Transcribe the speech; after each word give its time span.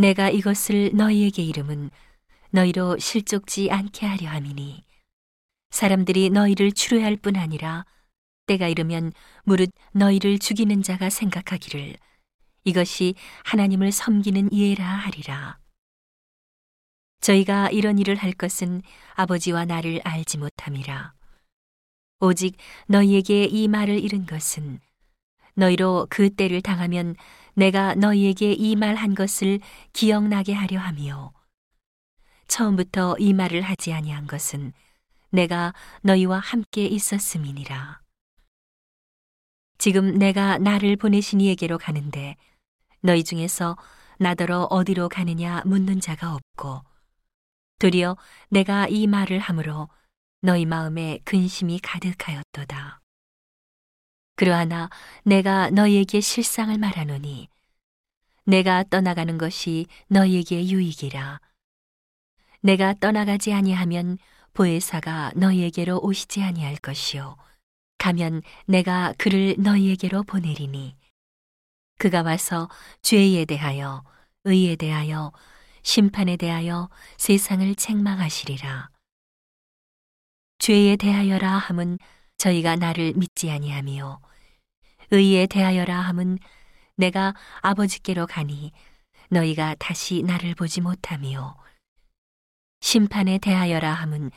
내가 0.00 0.30
이것을 0.30 0.92
너희에게 0.94 1.42
이름은 1.42 1.90
너희로 2.52 2.98
실족지 2.98 3.70
않게 3.70 4.06
하려 4.06 4.30
함이니 4.30 4.82
사람들이 5.68 6.30
너희를 6.30 6.72
추뢰할 6.72 7.16
뿐 7.16 7.36
아니라 7.36 7.84
때가 8.46 8.66
이르면 8.68 9.12
무릇 9.44 9.70
너희를 9.92 10.38
죽이는 10.38 10.82
자가 10.82 11.10
생각하기를 11.10 11.96
이것이 12.64 13.14
하나님을 13.44 13.92
섬기는 13.92 14.54
예라 14.54 14.84
하리라. 14.84 15.58
저희가 17.20 17.68
이런 17.68 17.98
일을 17.98 18.16
할 18.16 18.32
것은 18.32 18.80
아버지와 19.16 19.66
나를 19.66 20.00
알지 20.02 20.38
못함이라. 20.38 21.12
오직 22.20 22.56
너희에게 22.86 23.44
이 23.44 23.68
말을 23.68 23.98
이른 23.98 24.24
것은 24.24 24.80
너희로 25.60 26.06
그 26.10 26.30
때를 26.30 26.62
당하면 26.62 27.14
내가 27.54 27.94
너희에게 27.94 28.52
이 28.54 28.74
말 28.76 28.94
한 28.96 29.14
것을 29.14 29.60
기억나게 29.92 30.54
하려 30.54 30.80
함이요. 30.80 31.32
처음부터 32.48 33.16
이 33.18 33.32
말을 33.34 33.60
하지 33.60 33.92
아니한 33.92 34.26
것은 34.26 34.72
내가 35.30 35.74
너희와 36.02 36.38
함께 36.38 36.86
있었음이니라. 36.86 38.00
지금 39.78 40.18
내가 40.18 40.58
나를 40.58 40.96
보내신 40.96 41.40
이에게로 41.40 41.78
가는데 41.78 42.36
너희 43.02 43.22
중에서 43.22 43.76
나더러 44.18 44.62
어디로 44.70 45.08
가느냐 45.08 45.62
묻는 45.64 46.00
자가 46.00 46.34
없고 46.34 46.82
도리어 47.78 48.16
내가 48.50 48.88
이 48.88 49.06
말을 49.06 49.38
함으로 49.38 49.88
너희 50.42 50.64
마음에 50.66 51.20
근심이 51.24 51.78
가득하였도다. 51.80 52.99
그러하나 54.40 54.88
내가 55.22 55.68
너희에게 55.68 56.22
실상을 56.22 56.78
말하노니 56.78 57.50
내가 58.46 58.82
떠나가는 58.84 59.36
것이 59.36 59.86
너희에게 60.06 60.66
유익이라. 60.66 61.42
내가 62.62 62.94
떠나가지 62.94 63.52
아니하면 63.52 64.16
보혜사가 64.54 65.32
너희에게로 65.36 65.98
오시지 65.98 66.42
아니할 66.42 66.76
것이요 66.76 67.36
가면 67.98 68.40
내가 68.64 69.12
그를 69.18 69.56
너희에게로 69.58 70.22
보내리니 70.22 70.96
그가 71.98 72.22
와서 72.22 72.70
죄에 73.02 73.44
대하여 73.44 74.02
의에 74.44 74.76
대하여 74.76 75.32
심판에 75.82 76.38
대하여 76.38 76.88
세상을 77.18 77.74
책망하시리라. 77.74 78.88
죄에 80.60 80.96
대하여라 80.96 81.58
함은 81.58 81.98
저희가 82.38 82.76
나를 82.76 83.12
믿지 83.16 83.50
아니하며 83.50 84.29
의에 85.10 85.46
대하여라 85.46 86.00
함은 86.00 86.38
내가 86.96 87.34
아버지께로 87.62 88.26
가니 88.26 88.72
너희가 89.30 89.74
다시 89.78 90.22
나를 90.22 90.54
보지 90.54 90.80
못하며 90.80 91.56
심판에 92.80 93.38
대하여라 93.38 93.92
함은 93.92 94.30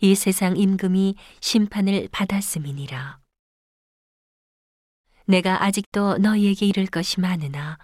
이 0.00 0.14
세상 0.14 0.56
임금이 0.56 1.16
심판을 1.40 2.08
받았음이니라. 2.10 3.20
내가 5.26 5.62
아직도 5.62 6.18
너희에게 6.18 6.66
이를 6.66 6.86
것이 6.86 7.20
많으나 7.20 7.78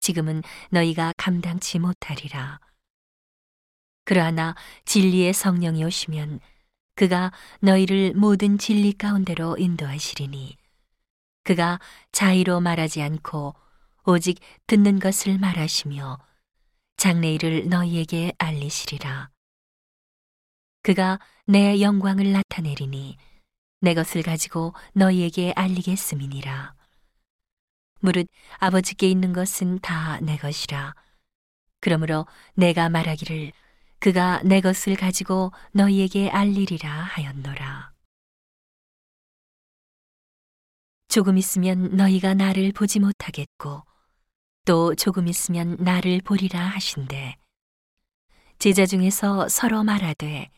지금은 0.00 0.42
너희가 0.70 1.12
감당치 1.16 1.78
못하리라. 1.78 2.58
그러나 4.04 4.56
진리의 4.84 5.32
성령이 5.32 5.84
오시면 5.84 6.40
그가 6.96 7.32
너희를 7.60 8.14
모든 8.14 8.58
진리 8.58 8.92
가운데로 8.92 9.56
인도하시리니 9.58 10.61
그가 11.44 11.80
자의로 12.12 12.60
말하지 12.60 13.02
않고 13.02 13.54
오직 14.04 14.38
듣는 14.66 14.98
것을 14.98 15.38
말하시며 15.38 16.18
장래일을 16.96 17.68
너희에게 17.68 18.32
알리시리라. 18.38 19.28
그가 20.82 21.18
내 21.46 21.80
영광을 21.80 22.32
나타내리니 22.32 23.16
내 23.80 23.94
것을 23.94 24.22
가지고 24.22 24.74
너희에게 24.94 25.52
알리겠음이니라. 25.56 26.74
무릇 28.00 28.26
아버지께 28.58 29.08
있는 29.08 29.32
것은 29.32 29.80
다 29.80 30.18
내 30.20 30.36
것이라. 30.36 30.94
그러므로 31.80 32.26
내가 32.54 32.88
말하기를 32.88 33.52
그가 33.98 34.42
내 34.44 34.60
것을 34.60 34.96
가지고 34.96 35.52
너희에게 35.72 36.30
알리리라 36.30 36.88
하였노라. 36.90 37.91
조금 41.12 41.36
있으면 41.36 41.94
너희가 41.94 42.32
나를 42.32 42.72
보지 42.72 42.98
못하겠고 42.98 43.82
또 44.64 44.94
조금 44.94 45.28
있으면 45.28 45.76
나를 45.78 46.22
보리라 46.22 46.58
하신대. 46.58 47.36
제자 48.58 48.86
중에서 48.86 49.46
서로 49.50 49.84
말하되 49.84 50.48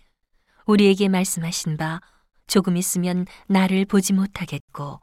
우리에게 0.66 1.08
말씀하신 1.08 1.76
바 1.76 2.00
조금 2.46 2.76
있으면 2.76 3.26
나를 3.48 3.84
보지 3.84 4.12
못하겠고 4.12 5.00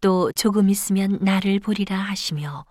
또 0.00 0.32
조금 0.32 0.70
있으면 0.70 1.18
나를 1.20 1.60
보리라 1.60 1.98
하시며 1.98 2.64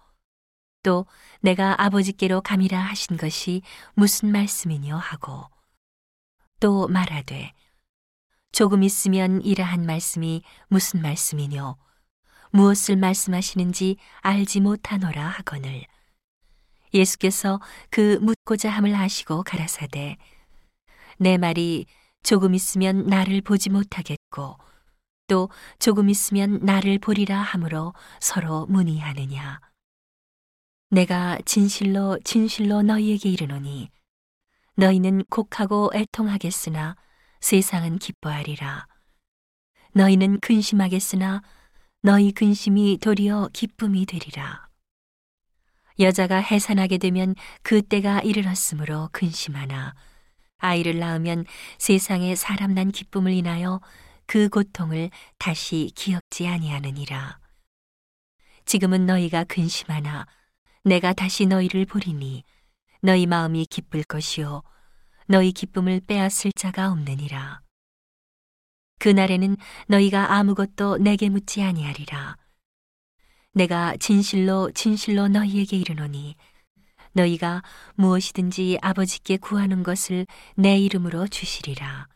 또 0.82 1.06
내가 1.42 1.84
아버지께로 1.84 2.42
감이라 2.42 2.80
하신 2.80 3.18
것이 3.18 3.62
무슨 3.94 4.32
말씀이뇨 4.32 4.96
하고 4.96 5.46
또 6.60 6.88
말하되 6.88 7.54
조금 8.52 8.82
있으면 8.82 9.44
이러한 9.44 9.86
말씀이 9.86 10.42
무슨 10.68 11.04
말씀이뇨 11.04 11.78
무엇을 12.52 12.96
말씀하시는지 12.98 13.98
알지 14.22 14.60
못하노라 14.60 15.28
하거늘 15.28 15.86
예수께서 16.94 17.60
그 17.90 18.20
묻고자 18.22 18.70
함을 18.70 18.98
하시고 18.98 19.44
가라사대 19.44 20.18
내 21.18 21.38
말이 21.38 21.86
조금 22.24 22.54
있으면 22.54 23.08
나를 23.08 23.42
보지 23.42 23.70
못하겠고 23.70 24.58
또 25.28 25.50
조금 25.80 26.10
있으면 26.10 26.60
나를 26.62 27.00
보리라 27.00 27.40
하므로 27.40 27.94
서로 28.20 28.66
문의하느냐. 28.66 29.62
내가 30.90 31.40
진실로 31.46 32.20
진실로 32.26 32.82
너희에게 32.82 33.30
이르노니 33.30 33.90
너희는 34.76 35.24
곡하고 35.30 35.92
애통하겠으나 35.94 36.98
세상은 37.40 37.98
기뻐하리라. 37.98 38.88
너희는 39.94 40.42
근심하겠으나 40.42 41.42
너희 42.04 42.32
근심이 42.32 42.98
도리어 43.00 43.50
기쁨이 43.54 44.08
되리라. 44.08 44.68
여자가 46.00 46.38
해산하게 46.38 46.98
되면 46.98 47.36
그 47.62 47.84
때가 47.84 48.22
이르렀으므로 48.22 49.10
근심하나 49.12 49.94
아이를 50.58 50.98
낳으면 50.98 51.46
세상에 51.78 52.34
사람 52.34 52.74
난 52.74 52.92
기쁨을 52.92 53.34
인하여 53.34 53.82
그 54.26 54.50
고통을 54.50 55.12
다시 55.38 55.92
기억지 55.94 56.48
아니하느니라. 56.48 57.40
지금은 58.66 59.06
너희가 59.06 59.44
근심하나 59.44 60.26
내가 60.84 61.14
다시 61.14 61.46
너희를 61.46 61.86
보리니 61.86 62.44
너희 63.04 63.28
마음이 63.28 63.68
기쁠 63.68 64.02
것이요 64.06 64.64
너희 65.28 65.52
기쁨을 65.52 66.02
빼앗을 66.08 66.52
자가 66.56 66.92
없느니라. 66.92 67.62
그날에는 69.02 69.58
너희가 69.88 70.34
아무것도 70.36 71.00
내게 71.00 71.28
묻지 71.28 71.64
아니하리라. 71.64 72.38
내가 73.54 73.98
진실로 73.98 74.70
진실로 74.74 75.28
너희에게 75.28 75.76
이르노니 75.76 76.36
너희가 77.14 77.64
무엇이든지 77.96 78.78
아버지께 78.80 79.38
구하는 79.38 79.82
것을 79.82 80.28
내 80.56 80.78
이름으로 80.78 81.28
주시리라. 81.28 82.08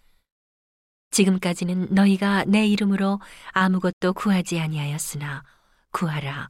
지금까지는 1.09 1.87
너희가 1.89 2.45
내 2.45 2.67
이름으로 2.67 3.19
아무것도 3.53 4.13
구하지 4.13 4.59
아니하였으나 4.59 5.43
구하라. 5.91 6.49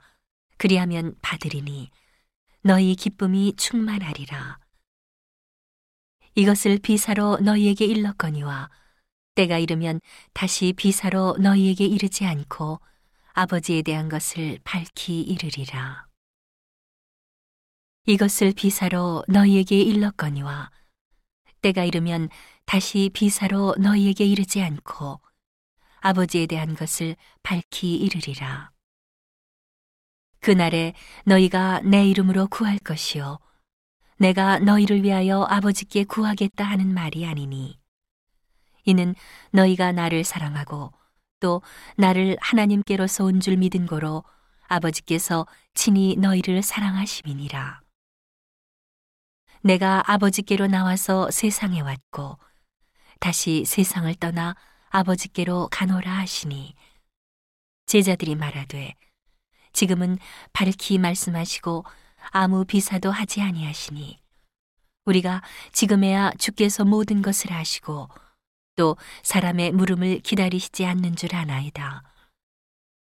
그리하면 0.57 1.15
받으리니 1.21 1.91
너희 2.61 2.95
기쁨이 2.95 3.53
충만하리라. 3.55 4.59
이것을 6.35 6.79
비사로 6.79 7.37
너희에게 7.37 7.85
일렀거니와 7.85 8.69
때가 9.35 9.57
이르면 9.59 9.99
다시 10.33 10.73
비사로 10.73 11.37
너희에게 11.39 11.85
이르지 11.85 12.25
않고 12.25 12.79
아버지에 13.33 13.81
대한 13.81 14.07
것을 14.07 14.59
밝히 14.63 15.21
이르리라. 15.21 16.07
이것을 18.05 18.53
비사로 18.53 19.23
너희에게 19.27 19.77
일렀거니와 19.81 20.71
때가 21.61 21.83
이르면 21.83 22.29
다시 22.65 23.09
비사로 23.13 23.75
너희에게 23.77 24.25
이르지 24.25 24.61
않고 24.61 25.19
아버지에 25.99 26.45
대한 26.45 26.75
것을 26.75 27.15
밝히 27.43 27.95
이르리라. 27.95 28.71
그날에 30.39 30.93
너희가 31.25 31.81
내 31.81 32.07
이름으로 32.07 32.47
구할 32.47 32.77
것이요. 32.77 33.39
내가 34.17 34.59
너희를 34.59 35.03
위하여 35.03 35.43
아버지께 35.49 36.05
구하겠다 36.05 36.63
하는 36.63 36.93
말이 36.93 37.25
아니니. 37.25 37.79
이는 38.85 39.15
너희가 39.51 39.91
나를 39.91 40.23
사랑하고 40.23 40.93
또 41.39 41.61
나를 41.97 42.37
하나님께로서 42.39 43.25
온 43.25 43.39
줄 43.41 43.57
믿은 43.57 43.85
거로 43.87 44.23
아버지께서 44.67 45.45
친히 45.73 46.15
너희를 46.15 46.63
사랑하심이니라. 46.63 47.81
내가 49.61 50.03
아버지께로 50.11 50.67
나와서 50.67 51.29
세상에 51.31 51.81
왔고 51.81 52.37
다시 53.19 53.65
세상을 53.65 54.13
떠나 54.15 54.55
아버지께로 54.89 55.69
가노라 55.71 56.11
하시니 56.19 56.75
제자들이 57.87 58.35
말하되 58.35 58.93
지금은 59.73 60.17
밝히 60.53 60.97
말씀하시고 60.99 61.83
아무 62.31 62.65
비사도 62.65 63.11
하지 63.11 63.41
아니하시니 63.41 64.19
우리가 65.05 65.41
지금에야 65.71 66.31
주께서 66.37 66.85
모든 66.85 67.21
것을 67.21 67.51
아시고 67.51 68.09
또 68.75 68.97
사람의 69.23 69.71
물음을 69.71 70.19
기다리시지 70.19 70.85
않는 70.85 71.15
줄 71.15 71.35
아나이다. 71.35 72.03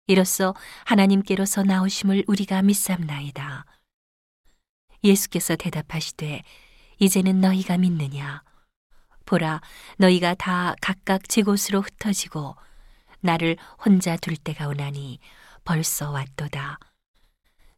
이로써 0.07 0.55
하나님께로서 0.85 1.63
나오심을 1.63 2.25
우리가 2.27 2.63
믿삼나이다. 2.63 3.65
예수께서 5.03 5.57
대답하시되 5.57 6.43
이제는 6.99 7.41
너희가 7.41 7.79
믿느냐 7.79 8.43
보라 9.25 9.61
너희가 9.99 10.35
다 10.35 10.75
각각 10.81 11.29
제 11.29 11.43
곳으로 11.43 11.81
흩어지고 11.81 12.57
나를 13.21 13.57
혼자 13.85 14.17
둘 14.17 14.37
때가 14.37 14.69
오나니 14.69 15.19
벌써 15.65 16.11
왔도다. 16.11 16.79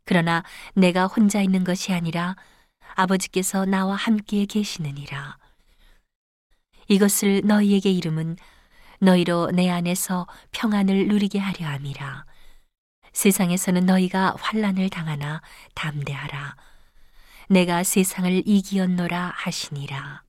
그러나 0.05 0.43
내가 0.75 1.07
혼자 1.07 1.41
있는 1.41 1.65
것이 1.65 1.93
아니라 1.93 2.37
아버지께서 2.95 3.65
나와 3.65 3.95
함께 3.95 4.47
계시느니라. 4.47 5.39
이것을 6.89 7.43
너희에게 7.45 7.91
이름은 7.91 8.37
너희로 9.01 9.53
내 9.53 9.71
안에서 9.71 10.27
평안을 10.53 11.09
누리게 11.09 11.39
하려 11.39 11.67
함이라. 11.67 12.25
세상에서는 13.13 13.87
너희가 13.87 14.35
환란을 14.39 14.91
당하나 14.91 15.43
담대하라. 15.75 16.57
내가 17.49 17.83
세상을 17.83 18.43
이기었노라 18.47 19.33
하시니라. 19.37 20.28